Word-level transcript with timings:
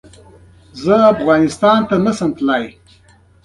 زه 0.83 0.93
افغانستان 1.13 1.79
ته 1.89 1.95
نه 2.05 2.11
سم 2.17 2.31
تلی 2.37 2.63